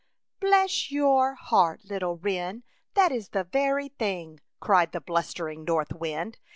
[0.39, 2.63] ""Bless your heart, little wren,
[2.95, 6.39] that is the very thing," cried the bluster ing north wind.